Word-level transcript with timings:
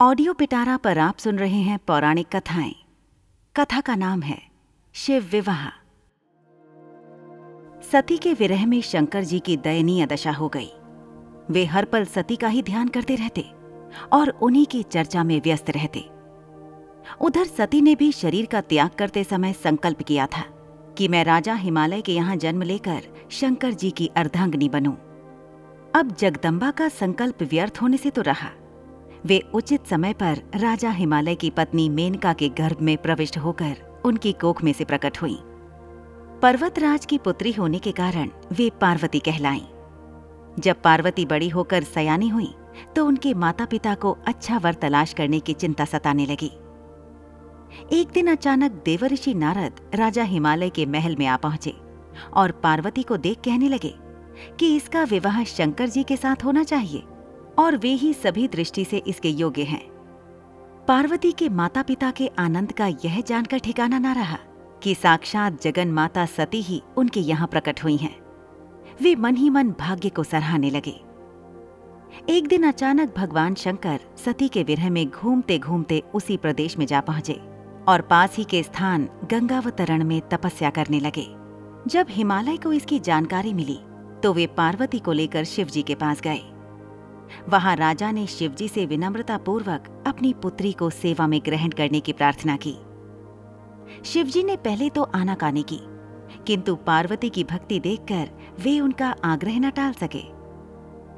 Audio 0.00 0.32
पिटारा 0.32 0.76
पर 0.76 0.98
आप 0.98 1.18
सुन 1.18 1.38
रहे 1.38 1.60
हैं 1.62 1.78
पौराणिक 1.78 2.26
कथाएँ। 2.36 2.74
कथा 3.56 3.80
का 3.80 3.94
नाम 3.96 4.22
है 4.22 4.38
शिव 4.94 5.28
विवाह। 5.32 5.66
सती 7.82 8.16
के 8.16 8.32
विरह 8.32 8.66
में 8.66 8.80
शंकर 8.80 9.24
जी 9.24 9.38
की 9.40 9.56
दयनीय 9.56 10.06
दशा 10.06 10.32
हो 10.32 10.48
गई। 10.48 10.70
वे 11.50 11.64
हर 11.64 11.84
पल 11.84 12.04
सती 12.04 12.36
का 12.36 12.48
ही 12.48 12.62
ध्यान 12.62 12.88
करते 12.88 13.14
रहते 13.14 13.44
और 14.12 14.28
उन्हीं 14.28 14.66
की 14.66 14.82
चर्चा 14.82 15.24
में 15.24 15.40
व्यस्त 15.40 15.70
रहते। 15.70 16.04
उधर 17.20 17.44
सती 17.44 17.80
ने 17.80 17.94
भी 17.94 18.12
शरीर 18.12 18.46
का 18.46 18.60
त्याग 18.60 18.90
करते 18.90 19.24
समय 19.24 19.52
संकल्प 19.52 20.02
किया 20.02 20.26
था 20.26 20.42
कि 20.98 21.08
मैं 21.08 21.24
राजा 21.24 21.54
हिमालय 21.54 22.00
के 22.00 22.14
यहाँ 22.14 22.36
जन्म 22.36 22.62
लेकर 22.62 23.00
शंकर 23.30 23.72
जी 23.72 23.90
की 23.90 24.10
अर्धांगनी 24.16 24.68
बनूं। 24.68 24.94
अब 25.94 26.16
जगदम्बा 26.18 26.70
का 26.70 26.88
संकल्प 26.88 27.42
व्यर्थ 27.42 27.78
होने 27.82 27.96
से 27.96 28.10
तो 28.10 28.22
रहा। 28.22 28.50
वे 29.24 29.38
उचित 29.54 29.86
समय 29.86 30.12
पर 30.12 30.38
राजा 30.54 30.90
हिमालय 30.90 31.34
की 31.34 31.50
पत्नी 31.50 31.88
मेनका 31.88 32.32
के 32.32 32.48
गर्भ 32.48 32.80
में 32.80 32.96
प्रविष्ट 32.96 33.36
होकर 33.38 33.76
उनकी 34.04 34.32
कोख 34.32 34.62
में 34.64 34.72
से 34.72 34.84
प्रकट 34.84 35.20
हुई। 35.22 35.36
पर्वतराज 36.42 37.06
की 37.06 37.18
पुत्री 37.18 37.52
होने 37.52 37.78
के 37.78 37.92
कारण 37.92 38.30
वे 38.52 38.68
पार्वती 38.80 39.18
कहलाईं। 39.18 39.60
जब 40.58 40.82
पार्वती 40.82 41.24
बड़ी 41.26 41.48
होकर 41.48 41.82
सयानी 41.84 42.28
हुई 42.28 42.52
तो 42.96 43.06
उनके 43.06 43.32
माता 43.34 43.64
पिता 43.64 43.94
को 43.94 44.16
अच्छा 44.26 44.58
वर 44.58 44.74
तलाश 44.74 45.12
करने 45.12 45.40
की 45.40 45.52
चिंता 45.54 45.84
सताने 45.84 46.26
लगी। 46.26 46.50
एक 47.92 48.10
दिन 48.14 48.26
अचानक 48.26 48.82
देवऋषि 48.84 49.34
नारद 49.34 49.80
राजा 49.94 50.22
हिमालय 50.24 50.70
के 50.70 50.86
महल 50.86 51.16
में 51.16 51.26
आ 51.26 51.36
पहुँचे 51.36 51.74
और 52.34 52.50
पार्वती 52.62 53.02
को 53.02 53.16
देख 53.16 53.38
कहने 53.44 53.68
लगे 53.68 53.94
कि 54.58 54.74
इसका 54.76 55.02
विवाह 55.04 55.42
शंकर 55.46 55.88
जी 55.88 56.02
के 56.02 56.16
साथ 56.16 56.44
होना 56.44 56.64
चाहिए। 56.64 57.02
और 57.58 57.76
वे 57.76 57.92
ही 57.94 58.12
सभी 58.14 58.46
दृष्टि 58.48 58.84
से 58.84 59.02
इसके 59.06 59.28
योग्य 59.28 59.62
हैं। 59.62 59.82
पार्वती 60.88 61.32
के 61.32 61.48
माता 61.48 61.82
पिता 61.82 62.10
के 62.10 62.26
आनंद 62.38 62.72
का 62.72 62.86
यह 63.04 63.20
जानकर 63.20 63.58
ठिकाना 63.58 63.98
न 63.98 64.14
रहा 64.14 64.38
कि 64.82 64.94
साक्षात 64.94 65.62
जगन 65.62 65.88
माता 65.88 66.26
सती 66.26 66.60
ही 66.62 66.82
उनके 66.96 67.20
यहाँ 67.20 67.46
प्रकट 67.46 67.82
हुई 67.84 67.96
हैं। 67.96 68.14
वे 69.02 69.14
मन 69.16 69.36
ही 69.36 69.50
मन 69.50 69.70
भाग्य 69.70 70.08
को 70.08 70.22
सराहने 70.22 70.70
लगे। 70.70 71.00
एक 72.30 72.46
दिन 72.48 72.66
अचानक 72.68 73.14
भगवान 73.16 73.54
शंकर 73.54 74.00
सती 74.16 74.48
के 74.48 74.62
विरह 74.62 74.90
में 74.90 75.06
घूमते 75.06 75.58
घूमते 75.58 76.02
उसी 76.14 76.36
प्रदेश 76.36 76.76
में 76.78 76.86
जा 76.86 77.00
पहुँचे 77.00 77.40
और 77.88 78.00
पास 78.00 78.36
ही 78.36 78.44
के 78.44 78.62
स्थान 78.62 79.08
गंगावतरण 79.30 80.04
में 80.04 80.20
तपस्या 80.32 80.70
करने 80.70 81.00
लगे। 81.00 81.26
जब 81.86 82.06
हिमालय 82.10 82.56
को 82.56 82.72
इसकी 82.72 82.98
जानकारी 83.00 83.52
मिली 83.54 83.78
तो 84.22 84.32
वे 84.32 84.46
पार्वती 84.56 84.98
को 84.98 85.12
लेकर 85.12 85.44
शिवजी 85.44 85.82
के 85.82 85.94
पास 85.94 86.20
गए। 86.20 86.40
वहाँ 87.48 87.74
राजा 87.76 88.10
ने 88.10 88.26
शिवजी 88.26 88.68
से 88.68 88.86
विनम्रता 88.86 89.36
पूर्वक 89.38 89.88
अपनी 90.06 90.32
पुत्री 90.32 90.72
को 90.72 90.90
सेवा 90.90 91.26
में 91.26 91.40
ग्रहण 91.44 91.70
करने 91.70 92.00
की 92.00 92.12
प्रार्थना 92.12 92.56
की। 92.56 92.76
शिवजी 94.04 94.42
ने 94.42 94.56
पहले 94.56 94.88
तो 94.90 95.02
आनाकानी 95.14 95.62
की, 95.62 95.80
किंतु 96.46 96.74
पार्वती 96.76 97.28
की 97.28 97.44
भक्ति 97.44 97.80
देखकर 97.80 98.30
वे 98.60 98.78
उनका 98.80 99.14
आग्रह 99.24 99.58
न 99.60 99.70
टाल 99.70 99.92
सके। 99.92 100.22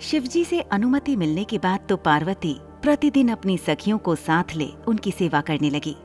शिवजी 0.01 0.45
से 0.45 0.61
अनुमति 0.61 1.17
मिलने 1.17 1.45
के 1.45 1.59
बाद 1.59 1.87
तो 1.89 1.97
पार्वती 1.97 2.57
प्रतिदिन 2.83 3.29
अपनी 3.29 3.59
सखियों 3.59 3.99
को 3.99 4.15
साथ 4.15 4.55
ले 4.57 4.69
उनकी 4.89 5.11
सेवा 5.11 5.41
करने 5.41 5.71
लगी। 5.71 5.97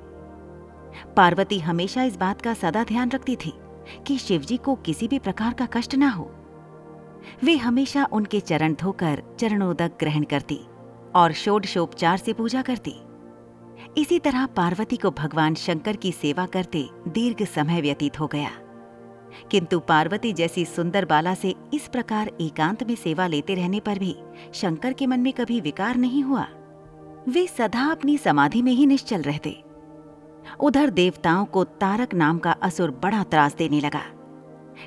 पार्वती 1.16 1.60
हमेशा 1.60 2.04
इस 2.04 2.16
बात 2.18 2.42
का 2.42 2.54
सदा 2.54 2.84
ध्यान 2.84 3.12
रखती 3.12 3.36
थी 3.36 3.54
कि 4.08 4.18
शिवजी 4.18 4.58
को 4.58 4.76
किसी 4.76 5.08
भी 5.08 5.20
प्रकार 5.20 5.54
का 5.54 5.66
कष्ट 5.66 5.96
ना 5.96 6.10
हो। 6.10 6.32
वे 7.44 7.58
हमेशा 7.58 8.08
उनके 8.12 8.40
चरण 8.40 8.74
धोकर 8.74 9.24
चरणोदक 9.40 9.92
ग्रहण 10.00 10.24
करती 10.24 10.60
और 11.16 11.34
षोडशोपचार 11.34 12.18
से 12.18 12.34
पूजा 12.34 12.62
करती। 12.62 12.96
इसी 13.98 14.20
तरह 14.20 14.46
पार्वती 14.46 14.96
को 14.96 15.12
भगवान 15.12 15.54
शंकर 15.54 15.96
की 15.96 16.12
सेवा 16.12 16.46
करते 16.46 16.90
दीर्घ 17.08 17.46
समय 17.46 17.82
व्यतीत 17.82 18.20
हो 18.20 18.28
गया। 18.28 18.52
किंतु 19.52 19.80
पार्वती 19.80 20.34
जैसी 20.34 20.66
सुंदर 20.66 21.06
बाला 21.06 21.34
से 21.34 21.56
इस 21.74 21.88
प्रकार 21.88 22.32
एकांत 22.42 22.84
में 22.84 22.96
सेवा 22.96 23.28
लेते 23.28 23.54
रहने 23.54 23.80
पर 23.80 24.00
भी 24.00 24.16
शंकर 24.54 24.94
के 24.94 25.08
मन 25.08 25.20
में 25.20 25.34
कभी 25.34 25.62
विकार 25.62 25.96
नहीं 25.96 26.24
हुआ। 26.24 26.48
वे 27.30 27.48
सदा 27.48 27.92
अपनी 27.92 28.18
समाधि 28.18 28.62
में 28.62 28.72
ही 28.72 28.86
निश्चल 28.86 29.22
रहते। 29.22 29.64
उधर 30.60 30.90
देवताओं 30.90 31.46
को 31.46 31.64
तारक 31.64 32.14
नाम 32.14 32.40
का 32.40 32.52
असुर 32.52 32.92
बड़ा 32.92 33.24
त्रास 33.24 33.56
देने 33.56 33.80
लगा। 33.80 34.02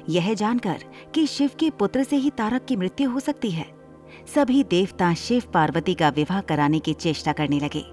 यह 0.09 0.35
जानकर 0.35 0.85
कि 1.15 1.27
शिव 1.27 1.51
के 1.61 1.71
पुत्र 1.71 2.03
से 2.03 2.17
ही 2.17 2.31
तारक 2.31 2.65
की 2.65 2.77
मृत्यु 2.77 3.11
हो 3.11 3.21
सकती 3.21 3.51
है। 3.51 3.67
सभी 4.35 4.65
देवता 4.65 5.15
शिव 5.15 5.43
पार्वती 5.55 5.95
का 5.95 6.09
विवाह 6.09 6.41
कराने 6.41 6.79
की 6.79 6.93
चेष्टा 6.93 7.33
करने 7.33 7.59
लगे। 7.59 7.85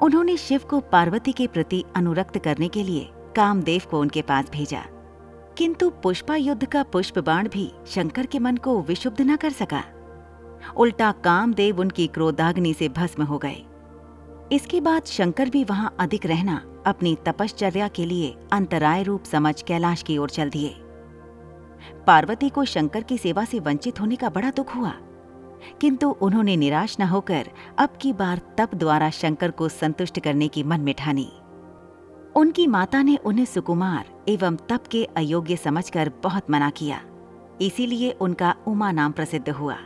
उन्होंने 0.00 0.36
शिव 0.36 0.60
को 0.70 0.80
पार्वती 0.80 1.32
के 1.32 1.46
प्रति 1.46 1.84
अनुरक्त 1.96 2.38
करने 2.38 2.68
के 2.68 2.82
लिए 2.82 3.08
कामदेव 3.36 3.82
को 3.90 4.00
उनके 4.00 4.22
पास 4.22 4.50
भेजा। 4.50 4.82
किंतु 5.58 5.90
पुष्पा 5.90 6.36
युद्ध 6.36 6.66
का 6.66 6.82
पुष्प 6.82 7.18
बाण 7.18 7.48
भी 7.48 7.72
शंकर 7.86 8.26
के 8.26 8.38
मन 8.38 8.56
को 8.56 8.82
विशुद्ध 8.82 9.20
न 9.20 9.36
कर 9.36 9.50
सका। 9.50 9.84
उल्टा 10.76 11.12
कामदेव 11.12 11.80
उनकी 11.80 12.06
क्रोधाग्नि 12.06 12.74
से 12.74 12.88
भस्म 12.88 13.22
हो 13.22 13.38
गए। 13.38 13.56
इसके 14.52 14.80
बाद 14.80 15.04
शंकर 15.04 15.48
भी 15.50 15.64
वहाँ 15.64 15.96
अधिक 15.98 16.26
रहना 16.26 16.75
अपनी 16.86 17.16
तपश्चर्या 17.26 17.88
के 17.88 18.04
लिए 18.04 18.36
अंतराय 18.52 19.02
रूप 19.02 19.22
समझ 19.22 19.62
कैलाश 19.62 20.02
की 20.02 20.18
ओर 20.18 20.30
चल 20.30 20.50
दिए। 20.50 20.74
पार्वती 22.06 22.48
को 22.48 22.64
शंकर 22.64 23.02
की 23.02 23.18
सेवा 23.18 23.44
से 23.44 23.60
वंचित 23.60 24.00
होने 24.00 24.16
का 24.16 24.28
बड़ा 24.28 24.50
दुख 24.50 24.76
हुआ। 24.76 24.92
किंतु 25.80 26.10
उन्होंने 26.10 26.56
निराश 26.56 26.96
न 27.00 27.02
होकर 27.02 27.48
अब 27.78 27.88
की 28.00 28.12
बार 28.12 28.40
तप 28.58 28.74
द्वारा 28.74 29.10
शंकर 29.10 29.50
को 29.50 29.68
संतुष्ट 29.68 30.20
करने 30.20 30.48
की 30.48 30.62
मन 30.62 30.80
में 30.80 30.94
ठानी। 30.94 31.32
उनकी 32.36 32.66
माता 32.66 33.02
ने 33.02 33.16
उन्हें 33.16 33.44
सुकुमार 33.44 34.24
एवं 34.28 34.56
तप 34.56 34.84
के 34.90 35.04
अयोग्य 35.04 35.56
समझकर 35.56 36.12
बहुत 36.22 36.50
मना 36.50 36.70
किया। 36.70 37.00
इसीलिए 37.60 38.10
उनका 38.10 38.54
उमा 38.66 38.92
नाम 38.92 39.12
प्रसिद्ध 39.12 39.50
हुआ। 39.50 39.76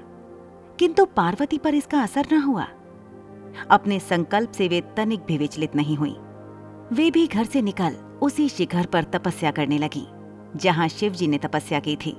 किंतु 0.78 1.05
पार्वती 1.05 1.59
पर 1.59 1.75
इसका 1.75 2.03
असर 2.03 2.27
न 2.32 2.43
हुआ। 2.43 2.67
अपने 3.71 3.99
संकल्प 3.99 4.53
से 4.53 4.69
वे 4.69 4.81
तनिक 4.97 5.21
भी 5.21 5.38
विचलित 5.38 5.77
नहीं 5.77 5.97
हुई। 5.97 6.17
वे 6.93 7.11
भी 7.11 7.27
घर 7.27 7.45
से 7.45 7.61
निकल 7.62 7.97
उसी 8.23 8.49
शिखर 8.49 8.87
पर 8.87 9.05
तपस्या 9.12 9.51
करने 9.51 9.78
लगी, 9.78 10.06
जहाँ 10.56 10.89
शिव 10.89 11.12
जी 11.12 11.27
ने 11.27 11.39
तपस्या 11.39 11.81
की 11.81 11.95
थी। 11.97 12.12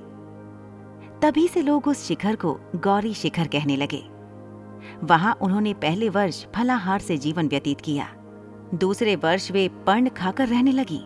तभी 1.22 1.46
से 1.48 1.62
लोग 1.62 1.88
उस 1.88 2.06
शिखर 2.06 2.36
को 2.36 2.58
गौरी 2.76 3.12
शिखर 3.14 3.48
कहने 3.48 3.76
लगे। 3.76 4.02
वहाँ 5.04 5.36
उन्होंने 5.42 5.74
पहले 5.74 6.08
वर्ष 6.08 6.44
फलाहार 6.54 7.00
से 7.00 7.16
जीवन 7.18 7.48
व्यतीत 7.48 7.80
किया, 7.80 8.08
दूसरे 8.74 9.16
वर्ष 9.16 9.50
वे 9.50 9.68
पर्ण 9.86 10.08
खाकर 10.08 10.48
रहने 10.48 10.72
लगी, 10.72 11.00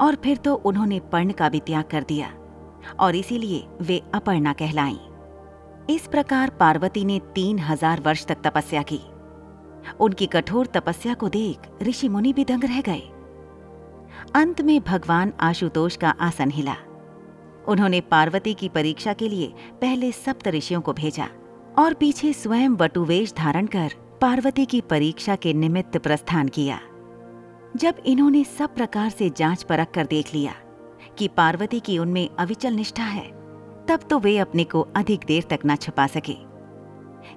और 0.00 0.14
फिर 0.14 0.36
तो 0.36 0.54
उन्होंने 0.54 1.00
पर्ण 1.12 1.32
का 1.32 1.48
भी 1.48 1.60
त्याग 1.60 1.84
कर 1.84 2.02
दिया, 2.02 2.32
और 3.00 3.16
इसीलिए 3.16 3.64
वे 3.80 4.02
अपर्णा 4.14 4.52
कहलाईं। 4.52 4.96
इस 5.90 6.06
प्रकार 6.06 6.50
पार्वती 6.50 7.04
ने 7.04 7.18
तीन 7.34 7.58
हज़ार 7.58 8.00
वर्ष 8.00 8.26
तक 8.26 8.42
तपस्या 8.44 8.82
की। 8.82 9.00
उनकी 10.00 10.26
कठोर 10.26 10.66
तपस्या 10.66 11.14
को 11.14 11.28
देख 11.28 11.82
ऋषि 11.82 12.08
मुनि 12.08 12.32
भी 12.32 12.44
दंग 12.44 12.64
रह 12.64 12.80
गए। 12.80 13.02
अंत 14.34 14.60
में 14.60 14.80
भगवान 14.80 15.32
आशुतोष 15.40 15.96
का 15.96 16.10
आसन 16.20 16.50
हिला। 16.50 16.76
उन्होंने 17.68 18.00
पार्वती 18.00 18.54
की 18.54 18.68
परीक्षा 18.68 19.12
के 19.12 19.28
लिए 19.28 19.52
पहले 19.80 20.12
सप्त 20.12 20.48
ऋषियों 20.48 20.80
को 20.80 20.92
भेजा 20.92 21.28
और 21.78 21.94
पीछे 21.94 22.32
स्वयं 22.32 22.70
वटुवेश 22.70 23.34
धारण 23.34 23.66
कर 23.66 23.92
पार्वती 24.20 24.66
की 24.66 24.80
परीक्षा 24.80 25.36
के 25.36 25.52
निमित्त 25.52 25.96
प्रस्थान 25.98 26.48
किया। 26.48 26.80
जब 27.76 27.94
इन्होंने 28.06 28.44
सब 28.44 28.74
प्रकार 28.74 29.10
से 29.10 29.30
जाँच 29.30 29.62
परख 29.62 29.90
कर 29.90 30.06
देख 30.06 30.34
लिया 30.34 30.54
कि 31.18 31.28
पार्वती 31.28 31.80
की 31.80 31.98
उनमें 31.98 32.28
अविचल 32.38 32.72
निष्ठा 32.72 33.04
है, 33.04 33.28
तब 33.88 34.00
तो 34.10 34.18
वे 34.18 34.38
अपने 34.38 34.64
को 34.64 34.86
अधिक 34.96 35.20
देर 35.26 35.42
तक 35.42 35.60
न 35.66 35.76
छुपा 35.76 36.06
सके। 36.06 36.53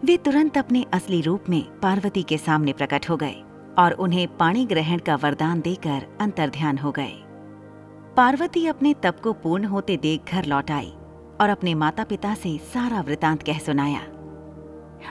वे 0.06 0.18
तुरंत 0.18 0.57
अपने 0.57 0.86
असली 0.94 1.22
रूप 1.22 1.44
में 1.50 1.63
पार्वती 1.80 2.24
के 2.24 2.38
सामने 2.38 2.74
प्रकट 2.74 3.10
हो 3.10 3.18
गए 3.18 3.36
और 3.80 3.92
उन्हें 3.92 4.28
पाणी 4.38 4.66
ग्रहण 4.66 5.00
का 5.00 5.16
वरदान 5.16 5.62
देकर 5.62 6.18
अंतर्ध्यान 6.22 6.78
हो 6.78 6.92
गए। 6.92 7.13
पार्वती 8.18 8.68
अपने 8.68 8.94
तप 8.94 9.19
को 9.24 9.34
पूर्ण 9.34 9.66
होते 9.66 9.98
देख 9.98 10.31
घर 10.31 10.45
लौट 10.45 10.72
आई 10.72 10.94
और 11.42 11.50
अपने 11.50 11.74
माता 11.74 12.04
पिता 12.04 12.34
से 12.34 12.57
सारा 12.57 13.01
वृतांत 13.01 13.44
कह 13.44 13.60
सुनाया। 13.60 14.01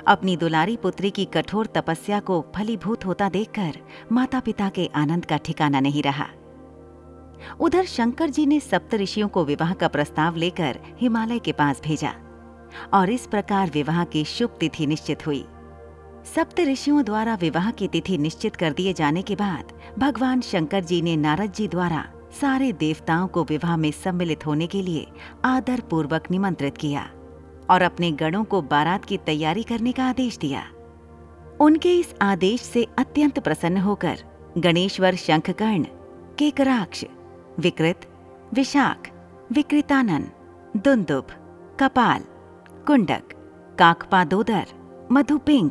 अपनी 0.06 0.36
दुलारी 0.36 0.76
पुत्री 0.76 1.10
की 1.10 1.24
कठोर 1.24 1.66
तपस्या 1.66 2.20
को 2.20 2.44
फलीभूत 2.56 3.06
होता 3.06 3.28
देखकर 3.28 3.78
माता 4.12 4.40
पिता 4.40 4.68
के 4.68 4.90
आनंद 4.94 5.24
का 5.24 5.36
ठिकाना 5.36 5.80
नहीं 5.80 6.02
रहा। 6.02 6.26
उधर 7.60 7.84
शंकर 7.84 8.30
जी 8.30 8.46
ने 8.46 8.60
सप्त 8.60 8.94
ऋषियों 8.94 9.28
को 9.28 9.44
विवाह 9.44 9.72
का 9.74 9.88
प्रस्ताव 9.88 10.36
लेकर 10.36 10.78
हिमालय 11.00 11.38
के 11.38 11.52
पास 11.52 11.80
भेजा। 11.84 12.14
और 12.92 13.10
इस 13.10 13.26
प्रकार 13.26 13.70
विवाह 13.70 14.04
की 14.04 14.24
शुभ 14.24 14.56
तिथि 14.60 14.86
निश्चित 14.86 15.26
हुई। 15.26 15.44
सप्त 16.34 16.60
ऋषियों 16.60 17.04
द्वारा 17.04 17.34
विवाह 17.34 17.70
की 17.70 17.88
तिथि 17.88 18.18
निश्चित 18.18 18.56
कर 18.56 18.72
दिए 18.72 18.92
जाने 18.92 19.22
के 19.22 19.36
बाद 19.36 19.72
भगवान 19.98 20.40
शंकर 20.40 20.84
जी 20.84 21.02
ने 21.02 21.16
नारद 21.16 21.52
जी 21.52 21.68
द्वारा 21.68 22.04
सारे 22.40 22.72
देवताओं 22.72 23.26
को 23.26 23.44
विवाह 23.44 23.76
में 23.76 23.90
सम्मिलित 23.90 24.46
होने 24.46 24.66
के 24.66 24.82
लिए 24.82 25.06
आदर 25.44 25.80
पूर्वक 25.80 26.30
निमंत्रित 26.30 26.76
किया 26.76 27.10
और 27.70 27.82
अपने 27.82 28.10
गणों 28.12 28.44
को 28.44 28.62
बारात 28.62 29.04
की 29.04 29.16
तैयारी 29.16 29.62
करने 29.62 29.92
का 29.92 30.04
आदेश 30.04 30.38
दिया। 30.38 30.62
उनके 31.60 31.98
इस 31.98 32.14
आदेश 32.22 32.62
से 32.62 32.86
अत्यंत 32.98 33.38
प्रसन्न 33.38 33.76
होकर 33.76 34.18
गणेश्वर 34.58 35.14
शंखकर्ण, 35.14 35.84
केकराक्ष, 36.38 37.04
विकृत, 37.58 38.00
विशाख 38.54 39.10
विकृतानन 39.52 40.26
दुंदुभ, 40.76 41.26
कपाल 41.80 42.24
कुंडक 42.86 43.32
काकपादोदर 43.78 44.66
मधुपिंग 45.12 45.70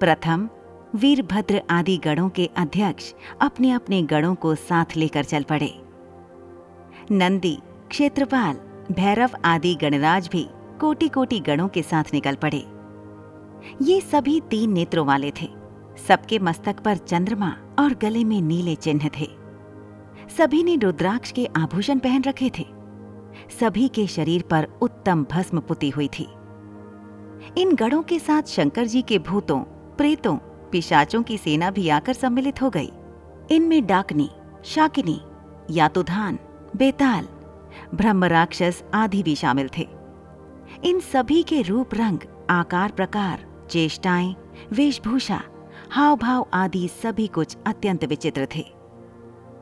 प्रथम 0.00 0.48
वीरभद्र 0.94 1.60
आदि 1.70 1.96
गणों 2.04 2.28
के 2.28 2.48
अध्यक्ष 2.56 3.12
अपने 3.40 3.70
अपने 3.70 4.00
गणों 4.10 4.34
को 4.34 4.54
साथ 4.54 4.96
लेकर 4.96 5.24
चल 5.24 5.42
पड़े 5.50 5.70
नंदी 7.12 7.56
क्षेत्रपाल 7.90 8.56
भैरव 8.90 9.36
आदि 9.44 9.74
गणराज 9.82 10.28
भी 10.32 10.42
कोटि 10.80 11.08
कोटि 11.08 11.38
गणों 11.46 11.68
के 11.68 11.82
साथ 11.82 12.12
निकल 12.14 12.34
पड़े 12.42 12.58
ये 13.82 14.00
सभी 14.00 14.40
तीन 14.50 14.72
नेत्रों 14.72 15.04
वाले 15.06 15.30
थे 15.40 15.48
सबके 16.06 16.38
मस्तक 16.40 16.80
पर 16.80 16.96
चंद्रमा 17.04 17.54
और 17.78 17.94
गले 18.02 18.24
में 18.24 18.40
नीले 18.42 18.74
चिन्ह 18.78 19.08
थे 19.16 19.28
सभी 20.36 20.62
ने 20.64 20.76
रुद्राक्ष 20.82 21.32
के 21.32 21.46
आभूषण 21.56 21.98
पहन 21.98 22.24
रखे 22.24 22.50
थे 22.58 22.66
सभी 23.58 23.88
के 23.88 24.06
शरीर 24.08 24.42
पर 24.50 24.68
उत्तम 24.82 25.24
भस्म 25.30 25.60
पुती 25.60 25.90
हुई 25.90 26.08
थी 26.08 26.28
इन 27.58 27.74
गढ़ों 27.74 28.02
के 28.02 28.18
साथ 28.18 28.42
शंकर 28.42 28.84
जी 28.84 29.02
के 29.02 29.18
भूतों, 29.18 29.60
प्रेतों, 29.96 30.36
पिशाचों 30.72 31.22
की 31.22 31.38
सेना 31.38 31.70
भी 31.70 31.88
आकर 31.88 32.12
सम्मिलित 32.12 32.62
हो 32.62 32.70
गई। 32.70 32.92
इनमें 33.50 33.86
डाकनी, 33.86 34.30
शाकिनी, 34.64 35.20
यातुधान, 35.70 36.38
बेताल 36.76 37.28
ब्रह्म 37.94 38.24
राक्षस 38.24 38.84
आदि 38.94 39.22
भी 39.22 39.34
शामिल 39.34 39.70
थे। 39.78 39.88
इन 40.84 41.00
सभी 41.00 41.42
के 41.42 41.62
रूप 41.62 41.94
रंग, 41.94 42.18
आकार 42.50 42.90
प्रकार, 42.90 43.66
चेष्टाएँ, 43.70 44.36
वेशभूषा 44.72 45.42
हाव 45.90 46.16
भाव 46.16 46.46
आदि 46.54 46.88
सभी 46.88 47.26
कुछ 47.26 47.56
अत्यंत 47.66 48.04
विचित्र 48.04 48.48
थे। 48.56 48.66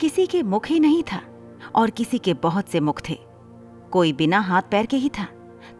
किसी 0.01 0.25
के 0.27 0.43
मुख 0.43 0.67
ही 0.67 0.79
नहीं 0.79 1.03
था 1.03 1.21
और 1.75 1.89
किसी 1.89 2.17
के 2.17 2.33
बहुत 2.33 2.69
से 2.69 2.79
मुख 2.79 3.01
थे। 3.09 3.19
कोई 3.91 4.13
बिना 4.13 4.39
हाथ 4.39 4.61
पैर 4.61 4.85
के 4.85 4.97
ही 4.97 5.09
था। 5.09 5.27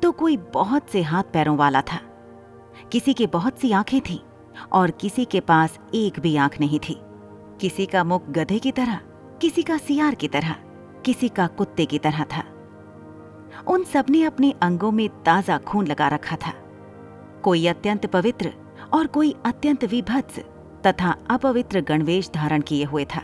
तो 0.01 0.11
कोई 0.11 0.37
बहुत 0.37 0.89
से 0.89 1.01
हाथ 1.01 1.23
पैरों 1.23 1.57
वाला 1.57 1.81
था। 1.81 1.99
किसी 2.91 3.13
के 3.13 3.27
बहुत 3.27 3.59
सी 3.59 3.71
आँखें 3.71 4.01
थीं 4.01 4.19
और 4.71 4.91
किसी 4.91 5.25
के 5.25 5.39
पास 5.39 5.79
एक 5.93 6.19
भी 6.19 6.35
आँख 6.35 6.59
नहीं 6.59 6.79
थी। 6.79 7.01
किसी 7.61 7.85
का 7.85 8.03
मुख 8.03 8.29
गधे 8.29 8.59
की 8.59 8.71
तरह, 8.71 8.99
किसी 9.41 9.63
का 9.63 9.77
सियार 9.77 10.15
की 10.15 10.27
तरह, 10.27 10.55
किसी 11.05 11.29
का 11.29 11.47
कुत्ते 11.47 11.85
की 11.85 11.99
तरह 11.99 12.23
था। 12.23 12.43
उन 13.67 13.83
सबने 13.83 14.23
अपने 14.23 14.53
अंगों 14.61 14.91
में 14.91 15.09
ताज़ा 15.09 15.57
खून 15.57 15.87
लगा 15.87 16.07
रखा 16.07 16.35
था। 16.35 16.53
कोई 17.43 17.67
अत्यंत 17.67 18.05
पवित्र 18.05 18.53
और 18.93 19.07
कोई 19.07 19.35
अत्यंत 19.45 19.83
विभत्स 19.83 20.39
तथा 20.85 21.15
अपवित्र 21.29 21.81
गणवेश 21.81 22.31
धारण 22.35 22.61
किए 22.61 22.83
हुए 22.83 23.05
था। 23.05 23.21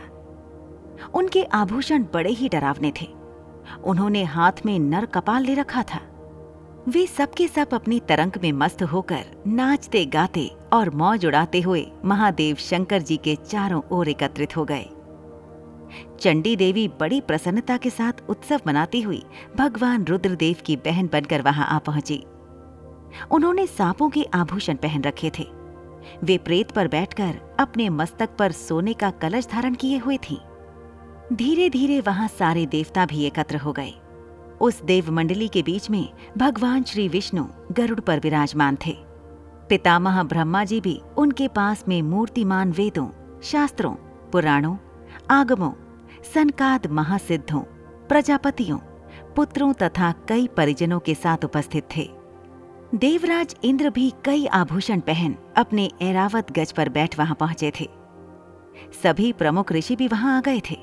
उनके 1.14 1.44
आभूषण 1.44 2.04
बड़े 2.14 2.30
ही 2.30 2.48
डरावने 2.48 2.92
थे। 3.00 3.06
उन्होंने 3.84 4.24
हाथ 4.24 4.52
में 4.66 4.78
नर 4.78 5.06
कपाल 5.06 5.42
ले 5.42 5.54
रखा 5.54 5.82
था। 5.82 6.00
वे 6.88 7.06
सबके 7.06 7.46
सब 7.48 7.68
अपनी 7.74 7.98
तरंग 8.00 8.32
में 8.42 8.52
मस्त 8.52 8.82
होकर 8.82 9.24
नाचते, 9.46 10.04
गाते 10.04 10.50
और 10.72 10.90
मौज 10.90 11.24
उड़ाते 11.26 11.60
हुए 11.60 11.86
महादेव 12.04 12.56
शंकर 12.56 13.02
जी 13.02 13.16
के 13.16 13.34
चारों 13.36 13.80
ओर 13.90 14.08
एकत्रित 14.08 14.56
हो 14.56 14.64
गए। 14.64 14.86
चंडी 16.20 16.54
देवी 16.56 16.86
बड़ी 17.00 17.20
प्रसन्नता 17.20 17.76
के 17.76 17.90
साथ 17.90 18.22
उत्सव 18.28 18.60
मनाती 18.66 19.00
हुई 19.00 19.22
भगवान 19.56 20.04
रुद्रदेव 20.04 20.56
की 20.66 20.76
बहन 20.76 21.08
बनकर 21.12 21.42
वहाँ 21.42 21.66
आ 21.66 21.78
पहुँची। 21.78 22.22
उन्होंने 23.30 23.66
सांपों 23.66 24.10
के 24.10 24.24
आभूषण 24.34 24.76
पहन 24.76 25.02
रखे 25.02 25.30
थे। 25.38 25.46
वे 26.24 26.38
प्रेत 26.38 26.70
पर 26.70 26.88
बैठकर 26.88 27.40
अपने 27.60 27.88
मस्तक 27.88 28.36
पर 28.38 28.52
सोने 28.52 28.92
का 28.92 29.10
कलश 29.10 29.46
धारण 29.46 29.74
किए 29.74 29.98
हुए 29.98 30.16
थी। 30.30 30.40
धीरे 31.32 31.70
धीरे 31.70 32.00
वहाँ 32.00 32.28
सारे 32.28 32.66
देवता 32.66 33.06
भी 33.06 33.24
एकत्र 33.24 33.56
हो 33.56 33.72
गए। 33.72 33.92
उस 34.60 34.82
देव 34.82 35.10
मंडली 35.10 35.48
के 35.48 35.62
बीच 35.62 35.90
में 35.90 36.08
भगवान 36.38 36.82
श्री 36.82 37.08
विष्णु 37.08 37.44
गरुड़ 37.72 38.00
पर 38.00 38.20
विराजमान 38.20 38.78
थे। 38.86 38.96
पितामह 39.68 40.22
ब्रह्मा 40.22 40.64
जी 40.64 40.80
भी 40.80 41.00
उनके 41.16 41.48
पास 41.48 41.84
में 41.88 42.02
मूर्तिमान 42.02 42.72
वेदों, 42.72 43.08
शास्त्रों, 43.42 43.94
पुराणों, 44.32 44.76
आगमों 45.30 45.72
सनकाद 46.34 46.86
महासिद्धों, 46.86 47.60
प्रजापतियों, 48.08 48.78
पुत्रों 49.36 49.72
तथा 49.72 50.14
कई 50.28 50.46
परिजनों 50.46 50.98
के 51.00 51.14
साथ 51.14 51.44
उपस्थित 51.44 51.88
थे। 51.96 52.10
देवराज 52.94 53.56
इंद्र 53.64 53.90
भी 53.90 54.12
कई 54.24 54.46
आभूषण 54.46 55.00
पहन 55.00 55.36
अपने 55.56 55.90
ऐरावत 56.02 56.52
गज 56.52 56.72
पर 56.72 56.88
बैठ 56.88 57.18
वहाँ 57.18 57.36
पहुँचे 57.40 57.72
थे। 57.80 57.88
सभी 59.02 59.32
प्रमुख 59.32 59.72
ऋषि 59.72 59.96
भी 59.96 60.08
वहाँ 60.08 60.38
आ 60.38 60.40
गए 60.40 60.60
थे। 60.70 60.76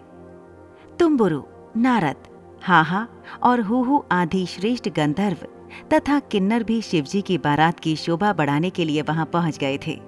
तुम्बुरु, 0.99 1.41
नारद 1.77 2.27
हाहा, 2.63 3.07
और 3.43 3.61
हुहु 3.61 4.01
आदि 4.11 4.45
श्रेष्ठ 4.45 4.89
गंधर्व 4.89 5.47
तथा 5.93 6.19
किन्नर 6.19 6.63
भी 6.63 6.81
शिवजी 6.81 7.21
की 7.21 7.37
बारात 7.37 7.79
की 7.79 7.95
शोभा 7.95 8.33
बढ़ाने 8.33 8.69
के 8.69 8.85
लिए 8.85 9.01
वहाँ 9.01 9.25
पहुँच 9.25 9.57
गए 9.57 9.77
थे। 9.87 9.99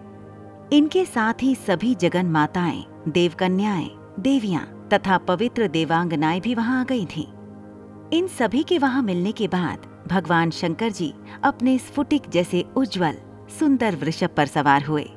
इनके 0.73 1.05
साथ 1.05 1.43
ही 1.43 1.55
सभी 1.55 1.95
जगन 1.95 2.25
माताएँ, 2.25 2.83
देवकन्याएँ, 3.07 3.89
देवियाँ 4.19 4.89
तथा 4.93 5.17
पवित्र 5.17 5.67
देवांगनाएँ 5.67 6.41
भी 6.41 6.55
वहाँ 6.55 6.81
आ 6.81 6.83
गई 6.83 7.05
थीं। 7.05 7.25
इन 8.13 8.27
सभी 8.27 8.63
के 8.63 8.77
वहाँ 8.77 9.01
मिलने 9.03 9.31
के 9.31 9.47
बाद 9.47 9.85
भगवान 10.07 10.49
शंकर 10.51 10.89
जी 10.89 11.13
अपने 11.43 11.77
स्फुटिक 11.77 12.29
जैसे 12.29 12.65
उज्जवल, 12.75 13.17
सुंदर 13.59 13.95
वृषभ 13.95 14.29
पर 14.37 14.45
सवार 14.45 14.83
हुए। 14.83 15.09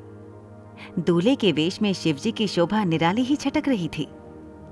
दूल्हे 0.99 1.35
के 1.37 1.53
वेश 1.53 1.83
में 1.83 1.93
शिवजी 1.93 2.33
की 2.33 2.47
शोभा 2.47 2.85
निराली 2.85 3.23
ही 3.23 3.37
छटक 3.37 3.69
रही 3.69 3.89
थी। 3.89 4.09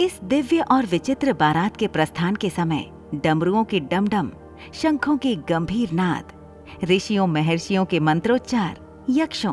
इस 0.00 0.19
दिव्य 0.25 0.60
और 0.60 0.87
विचित्र 0.87 1.32
बारात 1.32 1.76
के 1.76 1.87
प्रस्थान 1.87 2.34
के 2.37 2.50
समय 2.50 2.84
डमरुओं 3.14 3.64
की 3.64 3.78
डमडम, 3.81 4.31
शंखों 4.72 5.16
के 5.16 5.34
गंभीर 5.48 5.93
नाद, 5.93 6.32
ऋषियों, 6.84 7.26
महर्षियों 7.26 7.84
के 7.84 8.00
मंत्रोच्चार, 8.00 8.78
यक्षों, 9.10 9.52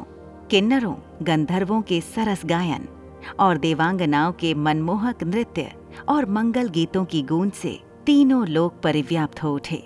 किन्नरों, 0.52 0.96
गंधर्वों 1.22 1.82
के 1.82 2.02
सरस 2.02 2.42
गायन 2.46 2.88
और 3.40 3.58
देवांगनाओं 3.58 4.32
के 4.32 4.54
मनमोहक 4.54 5.24
नृत्य 5.24 5.72
और 6.10 6.26
मंगल 6.30 6.70
गीतों 6.70 7.06
की 7.06 7.22
गूंज 7.22 7.52
से 7.52 7.80
तीनों 8.06 8.48
लोग 8.48 8.82
परिव्याप्त 8.82 9.44
हो 9.44 9.54
उठे। 9.56 9.82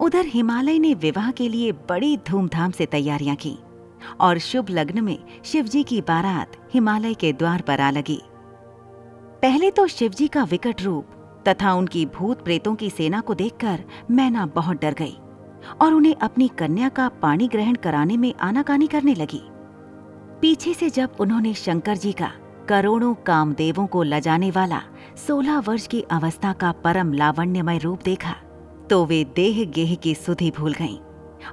उधर 0.00 0.26
हिमालय 0.26 0.78
ने 0.78 0.94
विवाह 0.94 1.30
के 1.30 1.48
लिए 1.48 1.72
बड़ी 1.72 2.16
धूमधाम 2.16 2.70
से 2.70 2.86
तैयारियाँ 2.86 3.36
की 3.36 3.56
और 4.20 4.38
शुभ 4.38 4.70
लग्न 4.70 5.04
में 5.04 5.18
शिवजी 5.44 5.82
की 5.82 6.00
बारात 6.00 6.56
हिमालय 6.74 7.14
के 7.14 7.32
द्वार 7.32 7.62
पर 7.62 7.80
आ 7.80 7.90
लगी। 7.90 8.20
पहले 9.46 9.70
तो 9.70 9.86
शिवजी 9.86 10.26
का 10.28 10.42
विकट 10.44 10.80
रूप 10.82 11.42
तथा 11.48 11.72
उनकी 11.74 12.04
भूत 12.06 12.42
प्रेतों 12.44 12.74
की 12.74 12.88
सेना 12.90 13.20
को 13.20 13.34
देखकर 13.34 13.82
मैना 14.10 14.46
बहुत 14.46 14.80
डर 14.80 14.92
गई 14.92 15.16
और 15.80 15.92
उन्हें 15.94 16.14
अपनी 16.14 16.48
कन्या 16.48 16.88
का 16.88 17.08
पानी 17.22 17.46
ग्रहण 17.48 17.74
कराने 17.74 18.16
में 18.16 18.32
आनाकानी 18.40 18.86
करने 18.86 19.14
लगी। 19.14 19.40
पीछे 20.40 20.72
से 20.74 20.88
जब 20.90 21.16
उन्होंने 21.20 21.52
शंकर 21.54 21.96
जी 21.96 22.12
का 22.12 22.30
करोड़ों 22.68 23.14
कामदेवों 23.26 23.86
को 23.86 24.02
लजाने 24.02 24.50
वाला 24.50 24.80
सोलह 25.26 25.58
वर्ष 25.58 25.86
की 25.86 26.00
अवस्था 26.10 26.52
का 26.52 26.72
परम 26.84 27.12
लावण्यमय 27.12 27.78
रूप 27.78 28.02
देखा 28.04 28.34
तो 28.90 29.04
वे 29.04 29.22
देह 29.36 29.64
गेह 29.64 29.94
की 29.94 30.14
सुधि 30.14 30.50
भूल 30.56 30.72
गईं 30.72 30.98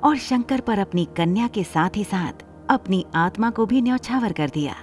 और 0.03 0.17
शंकर 0.17 0.61
पर 0.61 0.79
अपनी 0.79 1.05
कन्या 1.17 1.47
के 1.47 1.63
साथ 1.63 1.97
ही 1.97 2.03
साथ 2.03 2.43
अपनी 2.69 3.05
आत्मा 3.15 3.49
को 3.49 3.65
भी 3.65 3.81
न्यौछावर 3.81 4.31
कर 4.31 4.49
दिया। 4.49 4.75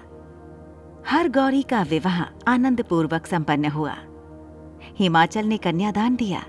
हर 1.11 1.29
गौरी 1.29 1.63
का 1.63 1.83
विवाह 1.83 2.23
आनंद 2.49 2.83
पूर्वक 2.83 3.27
संपन्न 3.27 3.65
हुआ। 3.65 3.97
हिमाचल 4.99 5.45
ने 5.45 5.57
कन्यादान 5.57 6.17
दिया। 6.17 6.45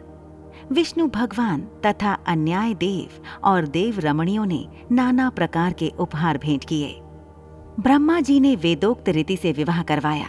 विष्णु 0.71 1.07
भगवान 1.07 1.61
तथा 1.61 2.13
अन्याय 2.13 2.73
देव 2.73 3.23
और 3.43 3.67
देव 3.67 3.99
रमणियों 3.99 4.45
ने 4.45 4.67
नाना 4.91 5.29
प्रकार 5.29 5.73
के 5.73 5.89
उपहार 5.99 6.37
भेंट 6.37 6.65
किए। 6.69 6.99
ब्रह्मा 7.79 8.19
जी 8.19 8.39
ने 8.39 8.55
वेदोक्त 8.55 9.09
रीति 9.09 9.37
से 9.37 9.51
विवाह 9.51 9.83
करवाया। 9.83 10.27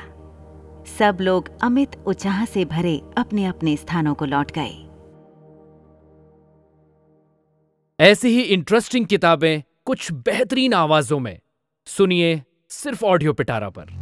सब 0.99 1.19
लोग 1.21 1.51
अमित 1.62 1.91
उत्साह 2.07 2.45
से 2.45 2.65
भरे 2.65 3.03
अपने 3.19 3.45
अपने 3.45 3.77
स्थानों 3.77 4.15
को 4.15 4.25
लौट 4.25 4.53
गए। 4.59 4.89
ऐसी 8.01 8.29
ही 8.29 8.41
इंटरेस्टिंग 8.41 9.07
किताबें 9.07 9.62
कुछ 9.85 10.12
बेहतरीन 10.12 10.75
आवाजों 10.75 11.19
में। 11.19 11.41
सुनिए 11.87 12.43
सिर्फ़ 12.69 13.05
ऑडियो 13.05 13.33
पिटारा 13.33 13.71
पर। 13.71 14.01